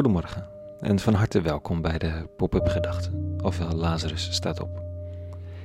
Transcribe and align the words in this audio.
Goedemorgen 0.00 0.48
en 0.78 0.98
van 0.98 1.14
harte 1.14 1.40
welkom 1.40 1.80
bij 1.80 1.98
de 1.98 2.28
Pop-up 2.36 2.66
Gedachten, 2.66 3.38
ofwel 3.42 3.72
Lazarus 3.72 4.32
staat 4.32 4.60
op. 4.60 4.82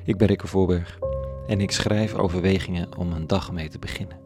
Ik 0.04 0.17
ben 0.17 0.27
Rikke 0.27 0.47
Voorberg 0.47 0.99
en 1.47 1.61
ik 1.61 1.71
schrijf 1.71 2.13
overwegingen 2.13 2.97
om 2.97 3.11
een 3.11 3.27
dag 3.27 3.51
mee 3.51 3.69
te 3.69 3.79
beginnen. 3.79 4.17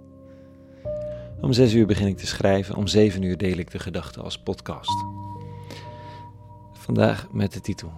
Om 1.41 1.53
zes 1.53 1.73
uur 1.73 1.85
begin 1.85 2.07
ik 2.07 2.17
te 2.17 2.27
schrijven, 2.27 2.75
om 2.75 2.87
zeven 2.87 3.21
uur 3.21 3.37
deel 3.37 3.57
ik 3.57 3.71
de 3.71 3.79
gedachten 3.79 4.23
als 4.23 4.39
podcast. 4.39 5.05
Vandaag 6.73 7.27
met 7.31 7.53
de 7.53 7.61
titel 7.61 7.91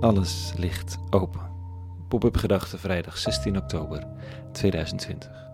Alles 0.00 0.52
ligt 0.56 0.98
open. 1.10 1.50
Pop-up 2.08 2.36
Gedachten 2.36 2.78
vrijdag 2.78 3.18
16 3.18 3.56
oktober 3.56 4.06
2020. 4.52 5.51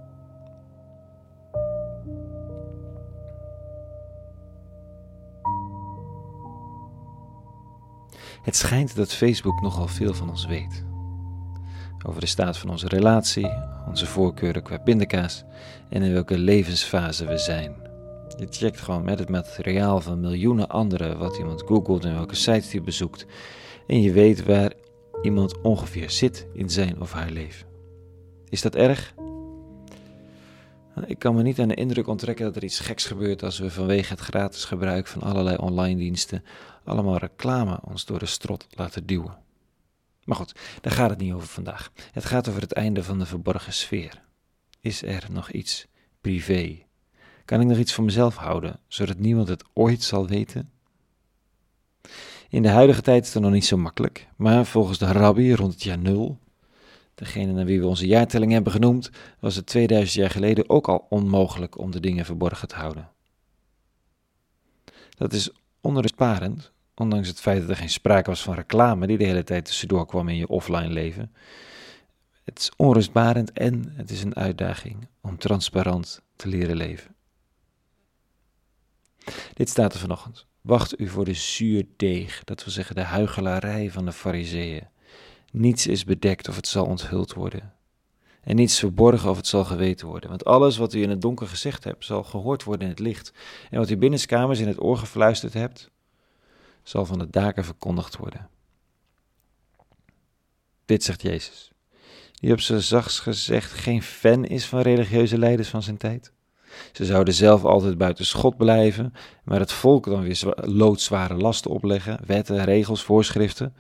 Het 8.42 8.56
schijnt 8.56 8.96
dat 8.96 9.12
Facebook 9.12 9.60
nogal 9.60 9.86
veel 9.88 10.14
van 10.14 10.30
ons 10.30 10.46
weet. 10.46 10.84
Over 12.06 12.20
de 12.20 12.26
staat 12.26 12.58
van 12.58 12.70
onze 12.70 12.88
relatie, 12.88 13.50
onze 13.88 14.06
voorkeuren 14.06 14.62
qua 14.62 14.78
pindakaas 14.78 15.44
en 15.88 16.02
in 16.02 16.12
welke 16.12 16.38
levensfase 16.38 17.26
we 17.26 17.38
zijn. 17.38 17.74
Je 18.38 18.46
checkt 18.50 18.80
gewoon 18.80 19.04
met 19.04 19.18
het 19.18 19.28
materiaal 19.28 20.00
van 20.00 20.20
miljoenen 20.20 20.68
anderen 20.68 21.18
wat 21.18 21.36
iemand 21.36 21.62
googelt 21.66 22.04
en 22.04 22.14
welke 22.14 22.34
sites 22.34 22.72
hij 22.72 22.82
bezoekt. 22.82 23.26
En 23.86 24.02
je 24.02 24.12
weet 24.12 24.44
waar 24.44 24.72
iemand 25.22 25.60
ongeveer 25.60 26.10
zit 26.10 26.46
in 26.52 26.70
zijn 26.70 27.00
of 27.00 27.12
haar 27.12 27.30
leven. 27.30 27.66
Is 28.48 28.62
dat 28.62 28.74
erg? 28.74 29.14
Ik 31.06 31.18
kan 31.18 31.34
me 31.34 31.42
niet 31.42 31.60
aan 31.60 31.68
de 31.68 31.74
indruk 31.74 32.06
onttrekken 32.06 32.44
dat 32.44 32.56
er 32.56 32.64
iets 32.64 32.80
geks 32.80 33.04
gebeurt 33.04 33.42
als 33.42 33.58
we 33.58 33.70
vanwege 33.70 34.12
het 34.12 34.20
gratis 34.20 34.64
gebruik 34.64 35.06
van 35.06 35.22
allerlei 35.22 35.56
online 35.56 35.98
diensten 35.98 36.44
allemaal 36.84 37.16
reclame 37.16 37.80
ons 37.82 38.04
door 38.04 38.18
de 38.18 38.26
strot 38.26 38.66
laten 38.70 39.06
duwen. 39.06 39.36
Maar 40.24 40.36
goed, 40.36 40.54
daar 40.80 40.92
gaat 40.92 41.10
het 41.10 41.18
niet 41.18 41.32
over 41.32 41.48
vandaag. 41.48 41.90
Het 42.12 42.24
gaat 42.24 42.48
over 42.48 42.60
het 42.60 42.72
einde 42.72 43.02
van 43.02 43.18
de 43.18 43.26
verborgen 43.26 43.72
sfeer. 43.72 44.22
Is 44.80 45.02
er 45.02 45.26
nog 45.30 45.50
iets 45.50 45.86
privé? 46.20 46.82
Kan 47.44 47.60
ik 47.60 47.66
nog 47.66 47.78
iets 47.78 47.92
voor 47.92 48.04
mezelf 48.04 48.36
houden, 48.36 48.80
zodat 48.86 49.18
niemand 49.18 49.48
het 49.48 49.64
ooit 49.72 50.02
zal 50.02 50.26
weten? 50.26 50.70
In 52.48 52.62
de 52.62 52.68
huidige 52.68 53.02
tijd 53.02 53.26
is 53.26 53.34
het 53.34 53.42
nog 53.42 53.52
niet 53.52 53.64
zo 53.64 53.76
makkelijk, 53.76 54.28
maar 54.36 54.66
volgens 54.66 54.98
de 54.98 55.12
rabbi 55.12 55.54
rond 55.54 55.72
het 55.72 55.82
jaar 55.82 55.98
nul 55.98 56.38
Degene 57.18 57.52
naar 57.52 57.64
wie 57.64 57.80
we 57.80 57.86
onze 57.86 58.06
jaartelling 58.06 58.52
hebben 58.52 58.72
genoemd, 58.72 59.10
was 59.40 59.56
het 59.56 59.66
2000 59.66 60.14
jaar 60.14 60.30
geleden 60.30 60.70
ook 60.70 60.88
al 60.88 61.06
onmogelijk 61.08 61.78
om 61.78 61.90
de 61.90 62.00
dingen 62.00 62.24
verborgen 62.24 62.68
te 62.68 62.74
houden. 62.74 63.08
Dat 65.16 65.32
is 65.32 65.50
onrustbarend, 65.80 66.72
ondanks 66.94 67.28
het 67.28 67.40
feit 67.40 67.60
dat 67.60 67.70
er 67.70 67.76
geen 67.76 67.90
sprake 67.90 68.30
was 68.30 68.42
van 68.42 68.54
reclame 68.54 69.06
die 69.06 69.18
de 69.18 69.24
hele 69.24 69.44
tijd 69.44 69.64
tussendoor 69.64 70.06
kwam 70.06 70.28
in 70.28 70.36
je 70.36 70.48
offline 70.48 70.88
leven. 70.88 71.32
Het 72.44 72.58
is 72.58 72.72
onrustbarend 72.76 73.52
en 73.52 73.92
het 73.96 74.10
is 74.10 74.22
een 74.22 74.36
uitdaging 74.36 75.08
om 75.20 75.38
transparant 75.38 76.20
te 76.36 76.48
leren 76.48 76.76
leven. 76.76 77.14
Dit 79.54 79.68
staat 79.68 79.94
er 79.94 80.00
vanochtend. 80.00 80.46
Wacht 80.60 81.00
u 81.00 81.08
voor 81.08 81.24
de 81.24 81.34
zuurdeeg, 81.34 82.44
dat 82.44 82.64
wil 82.64 82.72
zeggen 82.72 82.94
de 82.94 83.02
huichelarij 83.02 83.90
van 83.90 84.04
de 84.04 84.12
fariseeën 84.12 84.88
niets 85.50 85.86
is 85.86 86.04
bedekt 86.04 86.48
of 86.48 86.56
het 86.56 86.66
zal 86.66 86.86
onthuld 86.86 87.34
worden. 87.34 87.72
En 88.40 88.56
niets 88.56 88.78
verborgen 88.78 89.30
of 89.30 89.36
het 89.36 89.46
zal 89.46 89.64
geweten 89.64 90.06
worden. 90.06 90.28
Want 90.28 90.44
alles 90.44 90.76
wat 90.76 90.94
u 90.94 91.02
in 91.02 91.10
het 91.10 91.20
donker 91.20 91.48
gezegd 91.48 91.84
hebt, 91.84 92.04
zal 92.04 92.24
gehoord 92.24 92.64
worden 92.64 92.84
in 92.84 92.90
het 92.90 92.98
licht. 92.98 93.32
En 93.70 93.78
wat 93.78 93.90
u 93.90 93.96
binnenskamers 93.96 94.58
in 94.58 94.66
het 94.66 94.82
oor 94.82 94.98
gefluisterd 94.98 95.52
hebt, 95.52 95.90
zal 96.82 97.06
van 97.06 97.18
de 97.18 97.30
daken 97.30 97.64
verkondigd 97.64 98.16
worden. 98.16 98.48
Dit 100.84 101.04
zegt 101.04 101.22
Jezus, 101.22 101.70
die 102.32 102.52
op 102.52 102.60
zijn 102.60 102.82
zachts 102.82 103.18
gezegd 103.20 103.72
geen 103.72 104.02
fan 104.02 104.44
is 104.44 104.66
van 104.66 104.80
religieuze 104.80 105.38
leiders 105.38 105.68
van 105.68 105.82
zijn 105.82 105.96
tijd. 105.96 106.32
Ze 106.92 107.04
zouden 107.04 107.34
zelf 107.34 107.64
altijd 107.64 107.98
buiten 107.98 108.26
schot 108.26 108.56
blijven, 108.56 109.12
maar 109.44 109.60
het 109.60 109.72
volk 109.72 110.04
dan 110.04 110.22
weer 110.22 110.40
loodzware 110.54 111.34
lasten 111.34 111.70
opleggen, 111.70 112.20
wetten, 112.26 112.64
regels, 112.64 113.02
voorschriften, 113.02 113.74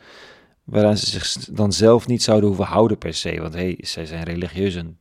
waaraan 0.68 0.96
ze 0.96 1.06
zich 1.06 1.44
dan 1.44 1.72
zelf 1.72 2.06
niet 2.06 2.22
zouden 2.22 2.48
hoeven 2.48 2.66
houden 2.66 2.98
per 2.98 3.14
se, 3.14 3.40
want 3.40 3.54
hé, 3.54 3.60
hey, 3.60 3.78
zij 3.80 4.06
zijn 4.06 4.22
religieuzen. 4.22 4.98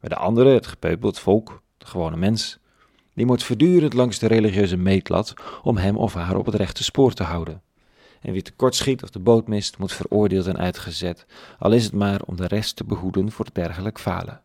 Maar 0.00 0.10
de 0.10 0.16
andere, 0.16 0.50
het 0.50 0.66
gepeupel, 0.66 1.08
het 1.08 1.18
volk, 1.18 1.62
de 1.78 1.86
gewone 1.86 2.16
mens, 2.16 2.58
die 3.14 3.26
moet 3.26 3.42
voortdurend 3.42 3.92
langs 3.92 4.18
de 4.18 4.26
religieuze 4.26 4.76
meetlat 4.76 5.34
om 5.62 5.76
hem 5.76 5.96
of 5.96 6.14
haar 6.14 6.36
op 6.36 6.46
het 6.46 6.54
rechte 6.54 6.84
spoor 6.84 7.12
te 7.12 7.22
houden. 7.22 7.62
En 8.20 8.32
wie 8.32 8.42
tekort 8.42 8.74
schiet 8.74 9.02
of 9.02 9.10
de 9.10 9.18
boot 9.18 9.48
mist, 9.48 9.78
moet 9.78 9.92
veroordeeld 9.92 10.46
en 10.46 10.58
uitgezet, 10.58 11.26
al 11.58 11.72
is 11.72 11.84
het 11.84 11.92
maar 11.92 12.22
om 12.22 12.36
de 12.36 12.46
rest 12.46 12.76
te 12.76 12.84
behoeden 12.84 13.32
voor 13.32 13.46
dergelijk 13.52 13.98
falen. 13.98 14.42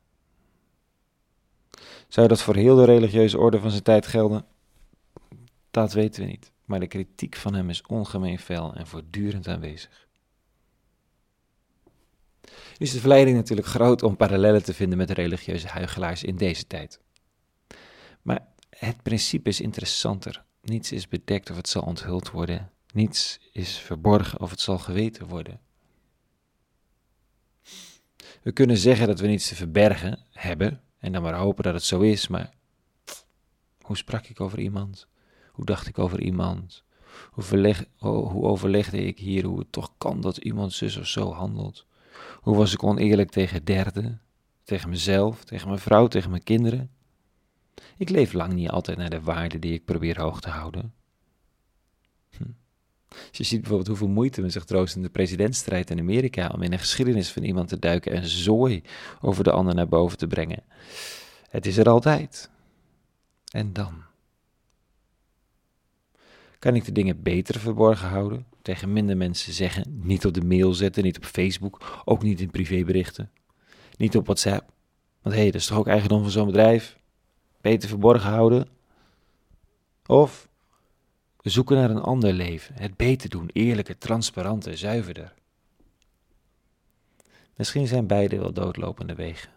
Zou 2.08 2.28
dat 2.28 2.42
voor 2.42 2.56
heel 2.56 2.76
de 2.76 2.86
religieuze 2.86 3.38
orde 3.38 3.60
van 3.60 3.72
zijn 3.72 3.84
tijd 3.84 4.08
gelden? 4.08 4.46
Dat 5.72 5.94
weten 5.94 6.24
we 6.24 6.30
niet, 6.30 6.52
maar 6.66 6.80
de 6.80 6.88
kritiek 6.88 7.36
van 7.36 7.54
hem 7.54 7.70
is 7.70 7.82
ongemeen 7.88 8.40
fel 8.40 8.74
en 8.74 8.88
voortdurend 8.88 9.48
aanwezig 9.48 10.10
is 12.78 12.92
de 12.92 13.00
verleiding 13.00 13.38
natuurlijk 13.38 13.68
groot 13.68 14.04
om 14.04 14.18
parallellen 14.18 14.64
te 14.64 14.74
vinden 14.74 14.98
met 14.98 15.08
de 15.08 15.14
religieuze 15.14 15.68
huigelaars 15.68 16.24
in 16.24 16.36
deze 16.36 16.68
tijd. 16.68 17.00
Maar 18.22 18.48
het 18.70 19.04
principe 19.04 19.50
is 19.50 19.62
interessanter. 19.62 20.44
Niets 20.62 20.92
is 20.92 21.08
bedekt 21.08 21.50
of 21.50 21.56
het 21.56 21.70
zal 21.70 21.82
onthuld 21.82 22.32
worden. 22.32 22.72
Niets 22.94 23.40
is 23.52 23.78
verborgen 23.78 24.40
of 24.40 24.50
het 24.50 24.60
zal 24.60 24.78
geweten 24.78 25.28
worden. 25.28 25.60
We 28.42 28.52
kunnen 28.52 28.78
zeggen 28.78 29.08
dat 29.08 29.20
we 29.20 29.28
niets 29.28 29.48
te 29.48 29.56
verbergen 29.56 30.26
hebben 30.32 30.82
en 31.00 31.12
dan 31.12 31.22
maar 31.22 31.34
hopen 31.34 31.64
dat 31.64 31.74
het 31.74 31.84
zo 31.84 32.00
is, 32.00 32.28
maar 32.28 32.54
hoe 33.82 33.98
sprak 33.98 34.28
ik 34.28 34.42
over 34.42 34.60
iemand? 34.60 35.08
Hoe 35.52 35.66
dacht 35.66 35.88
ik 35.88 36.00
over 36.00 36.22
iemand? 36.22 36.84
Hoe, 37.32 37.44
verleg, 37.44 37.86
hoe 37.98 38.44
overlegde 38.44 38.98
ik 39.06 39.20
hier 39.20 39.46
hoe 39.46 39.60
het 39.60 39.72
toch 39.72 39.94
kan 39.98 40.22
dat 40.22 40.38
iemand 40.38 40.74
zus 40.74 40.98
of 40.98 41.08
zo 41.08 41.34
handelt? 41.34 41.86
Hoe 42.42 42.56
was 42.56 42.74
ik 42.74 42.84
oneerlijk 42.84 43.30
tegen 43.30 43.64
derden, 43.64 44.22
tegen 44.64 44.90
mezelf, 44.90 45.44
tegen 45.44 45.68
mijn 45.68 45.80
vrouw, 45.80 46.08
tegen 46.08 46.30
mijn 46.30 46.44
kinderen? 46.44 46.90
Ik 47.98 48.10
leef 48.10 48.34
lang 48.34 48.54
niet 48.54 48.70
altijd 48.70 48.98
naar 48.98 49.10
de 49.10 49.22
waarden 49.22 49.62
die 49.62 49.74
ik 49.74 49.86
probeer 49.86 50.20
hoog 50.20 50.42
te 50.42 50.50
houden. 50.50 50.94
Hm. 52.38 52.44
Je 53.32 53.44
ziet 53.44 53.60
bijvoorbeeld 53.60 53.88
hoeveel 53.88 54.08
moeite 54.08 54.42
men 54.42 54.52
zich 54.52 54.64
troost 54.64 54.96
in 54.96 55.02
de 55.02 55.10
presidentsstrijd 55.10 55.90
in 55.90 56.00
Amerika 56.00 56.52
om 56.54 56.62
in 56.62 56.72
de 56.72 56.78
geschiedenis 56.78 57.32
van 57.32 57.44
iemand 57.44 57.68
te 57.68 57.80
duiken 57.80 58.12
en 58.12 58.28
zooi 58.28 58.84
over 59.22 59.44
de 59.44 59.52
ander 59.52 59.76
naar 59.76 59.88
boven 59.88 60.18
te 60.18 60.28
brengen. 60.28 60.64
Het 61.50 61.66
is 61.66 61.78
er 61.78 61.90
altijd. 61.90 62.50
En 63.52 63.74
dan? 63.74 64.04
Kan 66.62 66.76
ik 66.76 66.86
de 66.86 66.92
dingen 66.92 67.22
beter 67.22 67.60
verborgen 67.60 68.08
houden? 68.08 68.46
Tegen 68.62 68.94
minder 68.94 69.18
mensen 69.18 69.54
zeggen, 69.54 70.00
niet 70.04 70.26
op 70.26 70.34
de 70.34 70.42
mail 70.42 70.74
zetten, 70.74 71.04
niet 71.04 71.18
op 71.18 71.26
Facebook, 71.26 72.02
ook 72.06 72.24
niet 72.24 72.40
in 72.40 72.52
privéberichten, 72.52 73.32
niet 73.98 74.16
op 74.16 74.26
WhatsApp. 74.26 74.72
Want 75.22 75.36
hé, 75.36 75.42
hey, 75.42 75.52
dat 75.52 75.62
is 75.62 75.68
toch 75.68 75.78
ook 75.78 75.88
eigendom 75.88 76.22
van 76.22 76.32
zo'n 76.32 76.46
bedrijf? 76.46 76.98
Beter 77.62 77.90
verborgen 77.90 78.30
houden? 78.30 78.68
Of 80.06 80.50
zoeken 81.38 81.76
naar 81.76 81.90
een 81.90 82.02
ander 82.02 82.34
leven, 82.34 82.76
het 82.76 82.96
beter 82.96 83.30
doen, 83.30 83.50
eerlijker, 83.54 83.98
transparanter, 83.98 84.78
zuiverder. 84.78 85.34
Misschien 87.56 87.88
zijn 87.88 88.08
beide 88.08 88.40
wel 88.40 88.54
doodlopende 88.54 89.16
wegen. 89.16 89.52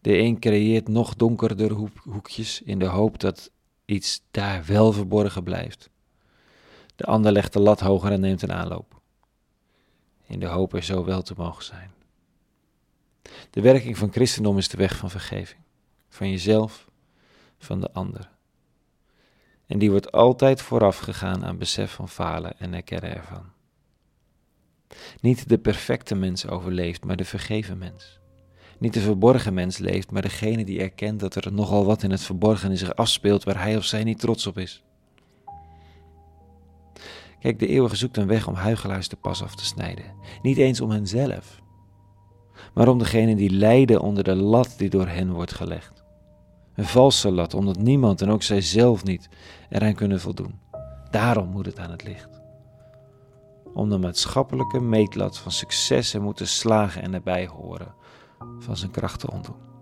De 0.00 0.16
een 0.18 0.38
creëert 0.38 0.88
nog 0.88 1.14
donkerder 1.14 1.72
hoekjes 2.02 2.62
in 2.62 2.78
de 2.78 2.86
hoop 2.86 3.20
dat 3.20 3.52
iets 3.84 4.22
daar 4.30 4.64
wel 4.64 4.92
verborgen 4.92 5.42
blijft. 5.44 5.90
De 6.96 7.04
ander 7.04 7.32
legt 7.32 7.52
de 7.52 7.60
lat 7.60 7.80
hoger 7.80 8.12
en 8.12 8.20
neemt 8.20 8.42
een 8.42 8.52
aanloop. 8.52 9.00
In 10.26 10.40
de 10.40 10.46
hoop 10.46 10.74
er 10.74 10.82
zo 10.82 11.04
wel 11.04 11.22
te 11.22 11.34
mogen 11.36 11.64
zijn. 11.64 11.92
De 13.50 13.60
werking 13.60 13.98
van 13.98 14.12
christendom 14.12 14.58
is 14.58 14.68
de 14.68 14.76
weg 14.76 14.96
van 14.96 15.10
vergeving. 15.10 15.60
Van 16.08 16.30
jezelf, 16.30 16.88
van 17.58 17.80
de 17.80 17.92
ander. 17.92 18.30
En 19.66 19.78
die 19.78 19.90
wordt 19.90 20.12
altijd 20.12 20.62
vooraf 20.62 20.98
gegaan 20.98 21.44
aan 21.44 21.58
besef 21.58 21.92
van 21.92 22.08
falen 22.08 22.58
en 22.58 22.74
erkennen 22.74 23.16
ervan. 23.16 23.52
Niet 25.20 25.48
de 25.48 25.58
perfecte 25.58 26.14
mens 26.14 26.46
overleeft, 26.46 27.04
maar 27.04 27.16
de 27.16 27.24
vergeven 27.24 27.78
mens. 27.78 28.18
Niet 28.78 28.94
de 28.94 29.00
verborgen 29.00 29.54
mens 29.54 29.78
leeft, 29.78 30.10
maar 30.10 30.22
degene 30.22 30.64
die 30.64 30.80
erkent 30.80 31.20
dat 31.20 31.34
er 31.34 31.52
nogal 31.52 31.84
wat 31.84 32.02
in 32.02 32.10
het 32.10 32.22
verborgen 32.22 32.70
in 32.70 32.78
zich 32.78 32.94
afspeelt 32.94 33.44
waar 33.44 33.60
hij 33.60 33.76
of 33.76 33.84
zij 33.84 34.04
niet 34.04 34.18
trots 34.18 34.46
op 34.46 34.58
is. 34.58 34.84
Kijk, 37.38 37.58
de 37.58 37.66
eeuwige 37.66 37.96
zoekt 37.96 38.16
een 38.16 38.26
weg 38.26 38.48
om 38.48 38.54
huigelaars 38.54 39.08
de 39.08 39.16
pas 39.16 39.42
af 39.42 39.54
te 39.54 39.64
snijden. 39.64 40.04
Niet 40.42 40.56
eens 40.56 40.80
om 40.80 40.90
henzelf, 40.90 41.60
maar 42.74 42.88
om 42.88 42.98
degenen 42.98 43.36
die 43.36 43.50
lijden 43.50 44.00
onder 44.00 44.24
de 44.24 44.34
lat 44.34 44.74
die 44.76 44.90
door 44.90 45.06
hen 45.06 45.32
wordt 45.32 45.54
gelegd. 45.54 46.04
Een 46.74 46.84
valse 46.84 47.30
lat, 47.30 47.54
omdat 47.54 47.78
niemand 47.78 48.22
en 48.22 48.30
ook 48.30 48.42
zij 48.42 48.60
zelf 48.60 49.04
niet 49.04 49.28
eraan 49.70 49.94
kunnen 49.94 50.20
voldoen. 50.20 50.60
Daarom 51.10 51.48
moet 51.48 51.66
het 51.66 51.78
aan 51.78 51.90
het 51.90 52.04
licht. 52.04 52.40
Om 53.74 53.88
de 53.88 53.98
maatschappelijke 53.98 54.80
meetlat 54.80 55.38
van 55.38 55.52
successen 55.52 56.22
moeten 56.22 56.48
slagen 56.48 57.02
en 57.02 57.14
erbij 57.14 57.46
horen 57.46 57.94
van 58.58 58.76
zijn 58.76 58.90
kracht 58.90 59.20
te 59.20 59.30
ontdoen. 59.30 59.72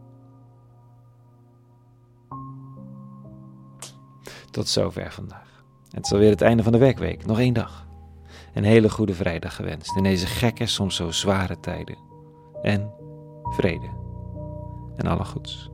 Tot 4.51 4.69
zover 4.69 5.13
vandaag. 5.13 5.65
Het 5.91 6.05
is 6.05 6.13
alweer 6.13 6.31
het 6.31 6.41
einde 6.41 6.63
van 6.63 6.73
de 6.73 6.79
werkweek. 6.79 7.27
Nog 7.27 7.39
één 7.39 7.55
dag. 7.55 7.87
Een 8.55 8.65
hele 8.65 8.91
goede 8.91 9.15
vrijdag 9.15 9.57
gewenst 9.57 9.97
in 9.97 10.03
deze 10.03 10.27
gekke, 10.27 10.67
soms 10.67 10.97
zo 10.97 11.11
zware 11.11 11.61
tijden. 11.61 11.97
En 12.63 12.93
vrede. 13.43 13.91
En 14.97 15.07
alle 15.07 15.25
goeds. 15.25 15.72